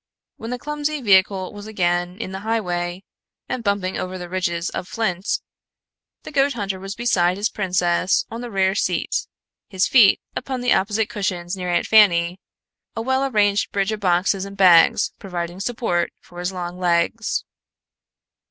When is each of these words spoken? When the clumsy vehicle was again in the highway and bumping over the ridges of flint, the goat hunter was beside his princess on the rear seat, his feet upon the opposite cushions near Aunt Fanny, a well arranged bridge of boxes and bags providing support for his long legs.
When 0.37 0.49
the 0.49 0.57
clumsy 0.57 0.99
vehicle 0.99 1.53
was 1.53 1.67
again 1.67 2.17
in 2.17 2.31
the 2.31 2.39
highway 2.39 3.03
and 3.47 3.63
bumping 3.63 3.99
over 3.99 4.17
the 4.17 4.29
ridges 4.29 4.71
of 4.71 4.87
flint, 4.87 5.29
the 6.23 6.31
goat 6.31 6.53
hunter 6.53 6.79
was 6.79 6.95
beside 6.95 7.37
his 7.37 7.49
princess 7.51 8.25
on 8.31 8.41
the 8.41 8.49
rear 8.49 8.73
seat, 8.73 9.27
his 9.69 9.87
feet 9.87 10.19
upon 10.35 10.61
the 10.61 10.73
opposite 10.73 11.07
cushions 11.07 11.55
near 11.55 11.69
Aunt 11.69 11.85
Fanny, 11.85 12.39
a 12.95 13.01
well 13.03 13.23
arranged 13.29 13.71
bridge 13.71 13.91
of 13.91 13.99
boxes 13.99 14.43
and 14.43 14.57
bags 14.57 15.13
providing 15.19 15.59
support 15.59 16.11
for 16.19 16.39
his 16.39 16.51
long 16.51 16.79
legs. 16.79 17.43